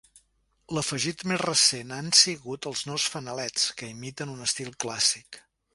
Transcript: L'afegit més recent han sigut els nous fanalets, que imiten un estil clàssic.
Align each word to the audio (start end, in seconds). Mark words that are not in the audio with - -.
L'afegit 0.77 1.21
més 1.31 1.41
recent 1.43 1.93
han 1.99 2.09
sigut 2.21 2.69
els 2.73 2.83
nous 2.93 3.07
fanalets, 3.17 3.69
que 3.83 3.95
imiten 3.95 4.37
un 4.39 4.45
estil 4.49 4.77
clàssic. 4.87 5.45